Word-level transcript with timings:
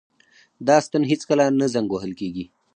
دا 0.67 0.77
ستن 0.85 1.03
هیڅکله 1.11 1.45
نه 1.59 1.67
زنګ 1.73 1.87
وهل 1.91 2.11
کیږي. 2.19 2.45